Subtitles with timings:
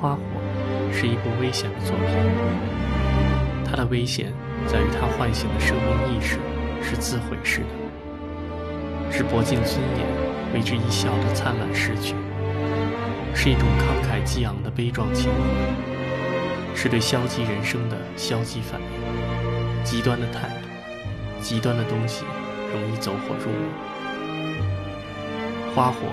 [0.00, 0.20] 花火
[0.92, 2.06] 是一部危险的作品，
[3.64, 4.32] 它的危险
[4.66, 6.38] 在于它唤醒的生命意识
[6.82, 7.66] 是自毁式的，
[9.10, 10.06] 是博尽尊严
[10.54, 12.14] 为之一笑的灿烂逝去，
[13.34, 20.68] 是一种慷慨激昂的悲壮情怀，是对消极人生的消极反应，极端的态度，
[21.40, 22.24] 极端的东西
[22.72, 23.68] 容易走火入魔。
[25.74, 26.06] 花火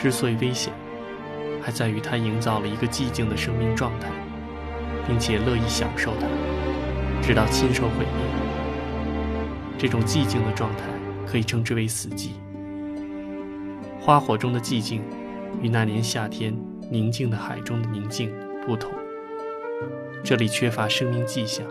[0.00, 0.72] 之所以危险。
[1.62, 4.08] 还在于他营造了一个寂静的生命状态，
[5.06, 6.26] 并且乐意享受它，
[7.22, 8.24] 直到亲手毁灭。
[9.78, 10.82] 这种寂静的状态
[11.26, 12.30] 可以称之为死寂。
[14.00, 15.02] 花火中的寂静，
[15.60, 16.52] 与那年夏天
[16.90, 18.32] 宁静的海中的宁静
[18.66, 18.92] 不同。
[20.24, 21.64] 这里缺乏生命迹象，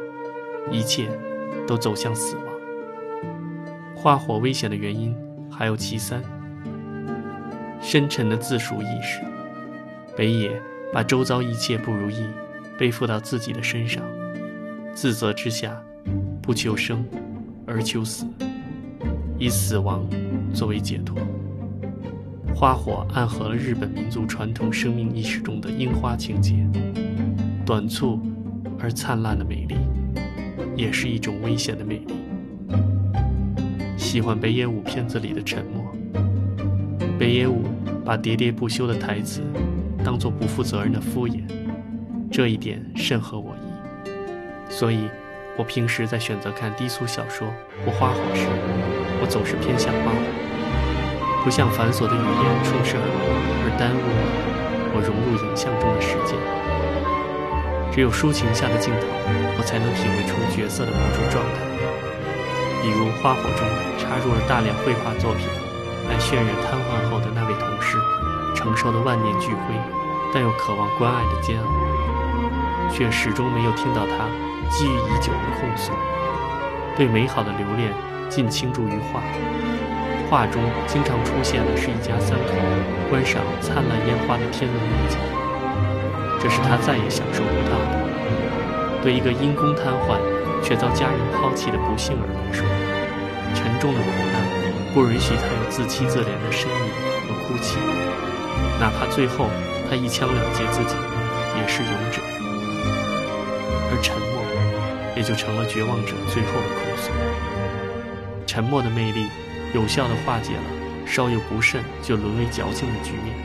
[0.71, 1.09] 一切
[1.67, 2.45] 都走向死亡。
[3.95, 5.15] 花火危险的原因
[5.49, 6.23] 还有其三：
[7.81, 9.21] 深沉的自赎意识。
[10.15, 12.17] 北野把周遭一切不如意
[12.77, 14.03] 背负到自己的身上，
[14.93, 15.81] 自责之下，
[16.41, 17.05] 不求生，
[17.65, 18.25] 而求死，
[19.37, 20.05] 以死亡
[20.53, 21.17] 作为解脱。
[22.53, 26.67] 花火暗合了日本民族传统生命意识中的樱花情节，
[27.65, 28.19] 短促
[28.77, 29.75] 而灿烂的美丽，
[30.75, 32.13] 也是一种危险的魅力。
[33.97, 35.95] 喜欢北野武片子里的沉默，
[37.17, 37.63] 北野武
[38.03, 39.41] 把喋喋不休的台词。
[40.03, 41.41] 当做不负责任的敷衍，
[42.31, 44.11] 这一点甚合我意。
[44.69, 45.09] 所以，
[45.57, 47.47] 我平时在选择看低俗小说
[47.85, 48.47] 或花火时，
[49.21, 53.19] 我总是偏向花火，不像繁琐的语言充斥耳膜
[53.61, 54.21] 而耽误了
[54.95, 56.33] 我融入影像中的时间。
[57.93, 59.05] 只有抒情下的镜头，
[59.59, 61.59] 我才能体会出角色的某种状态。
[62.81, 63.61] 比如花火中
[63.99, 65.45] 插入了大量绘画作品，
[66.09, 68.00] 来渲染瘫痪后的那位同事。
[68.61, 69.73] 承受的万念俱灰，
[70.31, 71.67] 但又渴望关爱的煎熬，
[72.91, 74.29] 却始终没有听到他
[74.69, 75.91] 积郁已久的控诉。
[76.95, 77.91] 对美好的留恋
[78.29, 79.21] 尽倾注于画，
[80.29, 82.53] 画中经常出现的是一家三口
[83.09, 85.17] 观赏灿烂烟花的天文美景，
[86.39, 89.01] 这是他再也享受不到的。
[89.01, 90.19] 对一个因公瘫痪
[90.61, 92.63] 却遭家人抛弃的不幸儿来说，
[93.55, 94.45] 沉重的苦难
[94.93, 96.91] 不允许他有自欺自怜的呻吟
[97.27, 97.79] 和哭泣。
[98.81, 99.45] 哪怕最后
[99.87, 100.95] 他一枪了结自己，
[101.55, 102.19] 也是勇者。
[103.91, 104.41] 而沉默，
[105.15, 107.11] 也就成了绝望者最后的控诉。
[108.47, 109.27] 沉默的魅力，
[109.75, 110.63] 有效地化解了
[111.05, 113.35] 稍有不慎就沦为矫情的局面。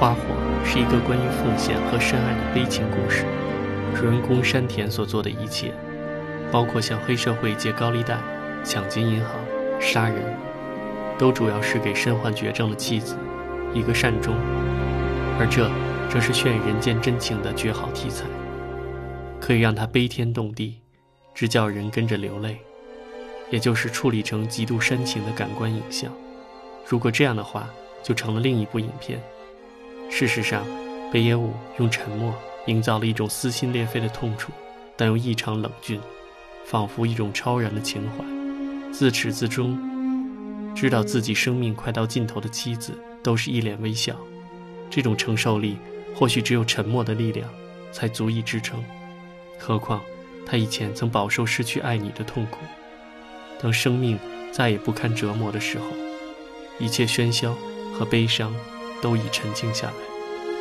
[0.00, 0.20] 花火
[0.64, 3.26] 是一个关于奉献和深爱的悲情故事。
[3.94, 5.74] 主人公山田所做的一切，
[6.50, 8.16] 包括向黑社会借高利贷、
[8.64, 9.28] 抢劫银行、
[9.78, 10.22] 杀人，
[11.18, 13.14] 都主要是给身患绝症的妻子。
[13.74, 14.34] 一个善终，
[15.38, 15.70] 而这
[16.10, 18.24] 正是渲染人间真情的绝好题材，
[19.40, 20.80] 可以让他悲天动地，
[21.34, 22.58] 直叫人跟着流泪，
[23.50, 26.10] 也就是处理成极度煽情的感官影像。
[26.86, 27.68] 如果这样的话，
[28.02, 29.20] 就成了另一部影片。
[30.10, 30.64] 事实上，
[31.12, 32.34] 北野武用沉默
[32.66, 34.50] 营造了一种撕心裂肺的痛楚，
[34.96, 36.00] 但又异常冷峻，
[36.64, 38.24] 仿佛一种超然的情怀。
[38.90, 39.78] 自始至终，
[40.74, 42.98] 知道自己生命快到尽头的妻子。
[43.22, 44.16] 都是一脸微笑，
[44.90, 45.78] 这种承受力
[46.14, 47.48] 或许只有沉默的力量
[47.92, 48.82] 才足以支撑。
[49.58, 50.00] 何况
[50.46, 52.58] 他以前曾饱受失去爱你的痛苦。
[53.60, 54.18] 当生命
[54.52, 55.86] 再也不堪折磨的时候，
[56.78, 57.56] 一切喧嚣
[57.92, 58.54] 和悲伤
[59.02, 59.94] 都已沉静下来。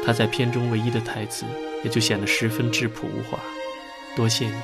[0.06, 1.46] 他在片中唯一的台词
[1.84, 3.40] 也就显得十分质朴无华
[4.16, 4.56] ：“多谢你，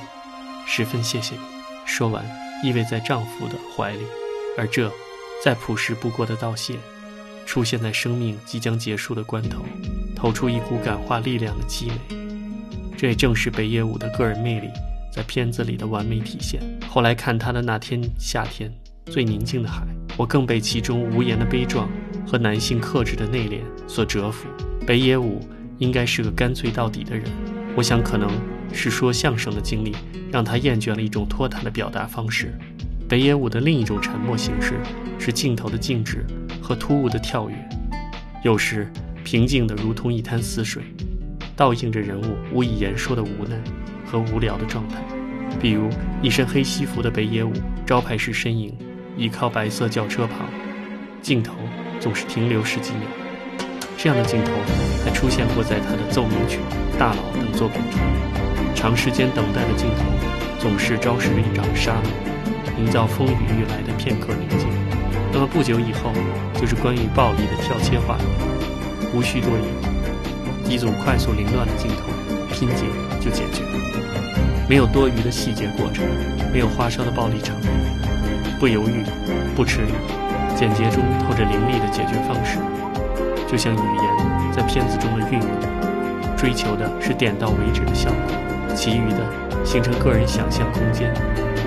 [0.66, 1.40] 十分谢谢你。”
[1.86, 2.24] 说完，
[2.62, 4.04] 依偎在丈夫的怀里，
[4.56, 4.90] 而这
[5.42, 6.74] 再朴实不过的道谢。
[7.46, 9.64] 出现在生命即将结束的关头，
[10.14, 12.16] 透出一股感化力量的凄美。
[12.96, 14.68] 这也正是北野武的个人魅力
[15.12, 16.60] 在片子里的完美体现。
[16.88, 18.72] 后来看他的那天夏天
[19.06, 19.84] 最宁静的海，
[20.16, 21.88] 我更被其中无言的悲壮
[22.26, 24.48] 和男性克制的内敛所折服。
[24.86, 25.40] 北野武
[25.78, 27.24] 应该是个干脆到底的人，
[27.76, 28.30] 我想可能
[28.72, 29.94] 是说相声的经历
[30.30, 32.52] 让他厌倦了一种拖沓的表达方式。
[33.08, 34.80] 北野武的另一种沉默形式
[35.18, 36.24] 是镜头的静止。
[36.64, 37.54] 和突兀的跳跃，
[38.42, 38.90] 有时
[39.22, 40.82] 平静的如同一滩死水，
[41.54, 43.54] 倒映着人物无以言说的无奈
[44.06, 44.96] 和无聊的状态。
[45.60, 45.90] 比如
[46.22, 47.52] 一身黑西服的北野武
[47.84, 48.74] 招牌式身影，
[49.14, 50.48] 倚靠白色轿车旁，
[51.20, 51.54] 镜头
[52.00, 53.02] 总是停留十几秒。
[53.98, 54.50] 这样的镜头
[55.04, 56.60] 还出现过在他的奏鸣曲、
[56.98, 58.00] 大佬等作品中。
[58.74, 60.04] 长时间等待的镜头
[60.58, 64.83] 总是昭示着一场杀戮，营造风雨欲来的片刻宁静。
[65.34, 66.12] 那么不久以后，
[66.54, 68.26] 就是关于暴力的跳切画面，
[69.12, 70.72] 无需多言。
[70.72, 72.04] 一组快速凌乱的镜头，
[72.52, 72.84] 拼接
[73.20, 73.64] 就解决。
[74.68, 76.06] 没有多余的细节过程，
[76.52, 77.68] 没有花哨的暴力场面，
[78.60, 79.02] 不犹豫，
[79.56, 82.58] 不迟疑，简洁中透着凌厉的解决方式。
[83.50, 91.12] 就像语言在片子中的运用，追求的是点到为止的效果，其余的形成个人想象空间，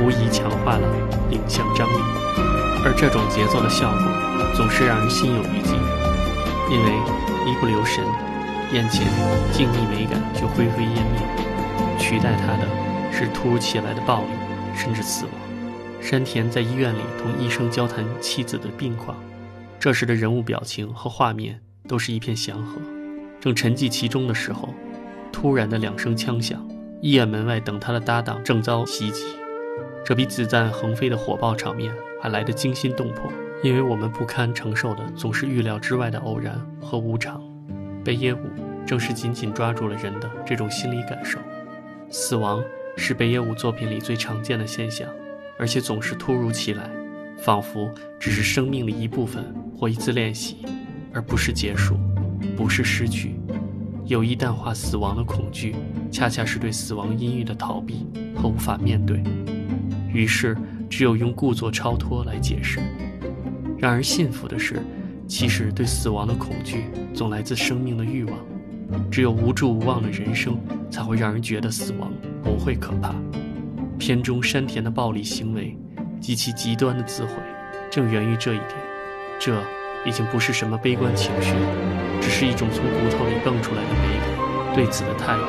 [0.02, 0.88] 无疑强化了
[1.32, 2.27] 影像张力。
[2.88, 5.76] 而这种节奏的效果，总是让人心有余悸，
[6.72, 6.88] 因为
[7.44, 8.02] 一不留神，
[8.72, 9.06] 眼前
[9.52, 12.88] 静谧美感就灰飞烟灭，取代它的。
[13.12, 14.28] 是突如其来的暴力，
[14.76, 15.34] 甚至死亡。
[16.00, 19.18] 山田在医院里同医生交谈妻子的病况，
[19.80, 22.80] 这时的人物表情和画面都是一片祥和。
[23.42, 24.74] 正沉寂其中的时候，
[25.34, 26.66] 突然的两声枪响，
[27.02, 29.24] 医院门外等他的搭档正遭袭击。
[30.06, 31.92] 这比子弹横飞的火爆场面
[32.22, 33.32] 还来得惊心动魄，
[33.64, 37.42] 因为我们不堪承受的总是预料之外的偶然和无常。
[38.04, 38.40] 北野武
[38.86, 41.40] 正是紧紧抓住了人的这种心理感受，
[42.10, 42.64] 死亡。
[43.00, 45.08] 是北野武作品里最常见的现象，
[45.60, 46.90] 而且总是突如其来，
[47.38, 47.88] 仿佛
[48.20, 50.66] 只是生命的一部分或一次练习，
[51.14, 51.96] 而不是结束，
[52.56, 53.40] 不是失去。
[54.06, 55.76] 有意淡化死亡的恐惧，
[56.10, 59.22] 恰恰是对死亡阴郁的逃避和无法面对。
[60.12, 60.58] 于是，
[60.90, 62.80] 只有用故作超脱来解释。
[63.78, 64.82] 让人信服的是，
[65.28, 68.38] 其实对死亡的恐惧总来自生命的欲望。
[69.12, 70.58] 只有无助无望的人生，
[70.90, 72.12] 才会让人觉得死亡。
[72.42, 73.14] 不会可怕。
[74.00, 75.76] 片中山田的暴力行为
[76.22, 77.34] 及其极端的自毁，
[77.92, 78.70] 正源于这一点。
[79.38, 79.62] 这
[80.06, 81.54] 已经不是什么悲观情绪，
[82.22, 84.28] 只是一种从骨头里蹦出来的美感。
[84.74, 85.44] 对此的态度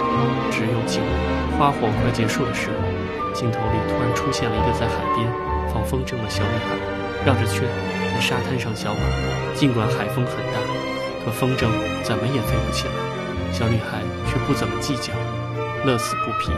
[0.51, 1.09] 只有敬畏。
[1.57, 2.88] 花火快结束的时候，
[3.39, 5.25] 镜头里突然出现了一个在海边
[5.73, 6.75] 放风筝的小女孩，
[7.25, 7.63] 绕着圈
[8.13, 8.99] 在沙滩上小跑。
[9.55, 10.59] 尽管海风很大，
[11.25, 11.69] 可风筝
[12.03, 12.95] 怎么也飞不起来。
[13.53, 15.13] 小女孩却不怎么计较，
[15.85, 16.51] 乐此不疲。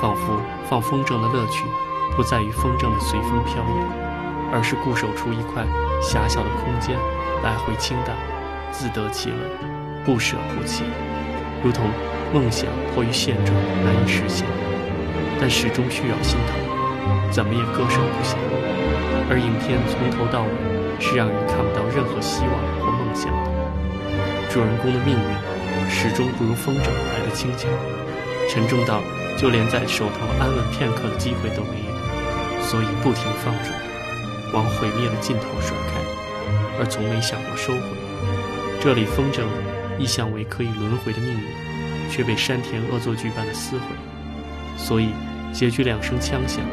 [0.00, 0.40] 仿佛
[0.70, 1.64] 放风筝的乐趣，
[2.14, 5.66] 不在于风筝的随风飘摇，而是固守出一块
[6.00, 6.96] 狭小的空间，
[7.42, 8.14] 来回轻荡，
[8.70, 9.36] 自得其乐，
[10.06, 10.84] 不舍不弃，
[11.60, 11.90] 如同
[12.32, 13.52] 梦想迫于现状
[13.82, 14.46] 难以实现，
[15.40, 16.58] 但始终需要心疼，
[17.30, 18.36] 怎么也割舍不下。
[19.30, 20.50] 而影片从头到尾
[20.98, 27.68] 是让人看不到任何希望或梦想的，主人公的命运始终不如风筝来的轻巧，
[28.48, 29.00] 沉重到。
[29.38, 33.70] 就连在手头安稳片刻的机会都没有，所以不停放逐，
[34.52, 36.02] 往毁灭的尽头甩开，
[36.76, 37.80] 而从没想过收回。
[38.80, 39.44] 这里风筝
[39.96, 43.84] 意象为可以轮回的命运，却被山田恶作剧般的撕毁。
[44.78, 45.10] 所以
[45.52, 46.64] 结局两声枪响，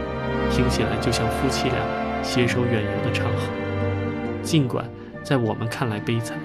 [0.50, 3.50] 听起来就像夫妻俩携手远游的长河。
[4.42, 4.88] 尽管
[5.24, 6.38] 在我们看来悲惨，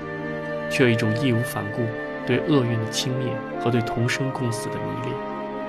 [0.71, 1.83] 却有一种义无反顾
[2.27, 5.15] 对厄运的轻蔑和对同生共死的迷恋。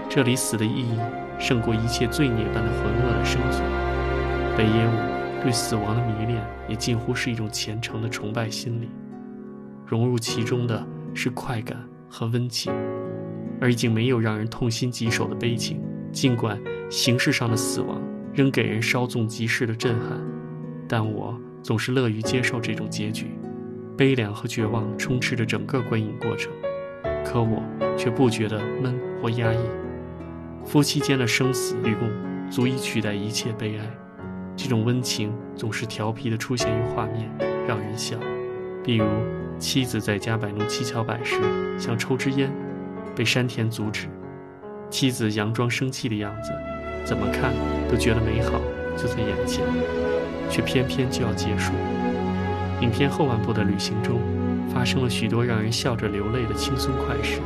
[0.09, 0.97] 这里死的意义
[1.37, 3.63] 胜过一切罪孽般的浑噩的生存。
[4.57, 8.89] 北野武对死亡的迷恋也近乎是一种虔诚的崇拜心理，
[9.85, 11.77] 融入其中的是快感
[12.09, 12.73] 和温情，
[13.61, 15.79] 而已经没有让人痛心疾首的悲情。
[16.11, 18.01] 尽管形式上的死亡
[18.33, 20.19] 仍给人稍纵即逝的震撼，
[20.89, 23.27] 但我总是乐于接受这种结局。
[23.97, 26.51] 悲凉和绝望充斥着整个观影过程，
[27.23, 27.61] 可我
[27.95, 29.59] 却不觉得闷或压抑。
[30.65, 32.09] 夫妻间的生死与共，
[32.49, 33.85] 足以取代一切悲哀。
[34.57, 37.29] 这种温情总是调皮地出现于画面，
[37.67, 38.17] 让人笑。
[38.83, 39.05] 比如
[39.59, 41.35] 妻子在家摆弄七巧板时，
[41.77, 42.51] 想抽支烟，
[43.15, 44.07] 被山田阻止。
[44.89, 46.51] 妻子佯装生气的样子，
[47.05, 47.53] 怎么看
[47.89, 48.59] 都觉得美好
[48.97, 49.63] 就在眼前，
[50.49, 51.71] 却偏偏就要结束。
[52.81, 54.19] 影片后半部的旅行中，
[54.73, 57.39] 发生了许多让人笑着流泪的轻松快事。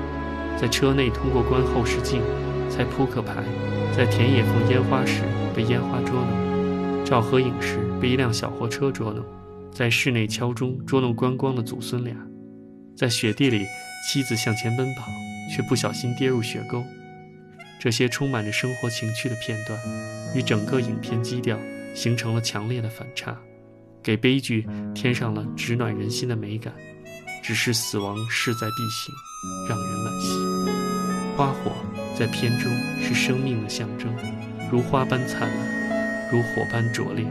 [0.59, 2.21] 在车内通过观后视镜。
[2.67, 3.31] 猜扑克牌，
[3.95, 5.21] 在田野放烟花时
[5.55, 9.23] 被烟花捉弄；照合影时被一辆小货车捉弄；
[9.71, 12.13] 在室内敲钟捉弄观光的祖孙俩；
[12.97, 13.63] 在雪地里，
[14.09, 15.05] 妻子向前奔跑，
[15.49, 16.83] 却不小心跌入雪沟。
[17.79, 19.79] 这些充满着生活情趣的片段，
[20.33, 21.59] 与整个影片基调
[21.93, 23.37] 形成了强烈的反差，
[24.01, 26.73] 给悲剧添上了直暖人心的美感。
[27.43, 29.13] 只是死亡势在必行，
[29.69, 31.37] 让人惋惜。
[31.37, 31.71] 花火。
[32.17, 32.71] 在片中
[33.01, 34.09] 是生命的象征，
[34.71, 37.25] 如花般灿烂，如火般灼烈。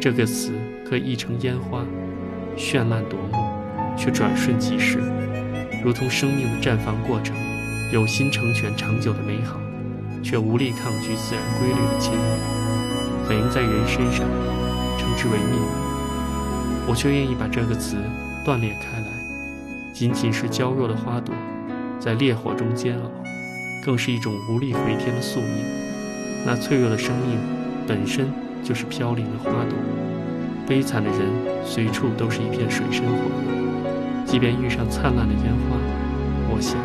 [0.00, 0.50] 这个词
[0.88, 1.84] 可以译成烟花，
[2.56, 5.02] 绚烂夺目，却转瞬即逝，
[5.84, 7.36] 如同生命的绽放过程，
[7.92, 9.60] 有心成全长久的美好，
[10.22, 14.26] 却无力抗拒自然规律的侵入，反映在人身上，
[14.98, 15.60] 称之为命。
[16.86, 17.96] 我却愿意把这个词
[18.44, 19.06] 断裂开来，
[19.92, 21.34] 仅仅是娇弱的花朵
[22.00, 23.10] 在烈火中煎熬，
[23.84, 25.64] 更是一种无力回天的宿命。
[26.44, 27.38] 那脆弱的生命
[27.86, 28.32] 本身
[28.64, 29.78] 就是飘零的花朵，
[30.66, 31.20] 悲惨的人
[31.64, 33.67] 随处都是一片水深火热。
[34.28, 35.76] 即便遇上灿烂的烟花，
[36.50, 36.76] 我想，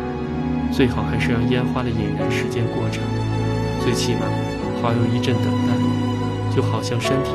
[0.72, 3.04] 最好还是让烟花的引燃时间过长，
[3.84, 4.20] 最起码
[4.80, 5.74] 好有一阵等待。
[6.54, 7.34] 就好像山田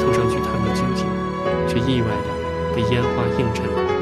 [0.00, 1.06] 凑上去探个究竟，
[1.68, 3.93] 却意外的被烟花映衬。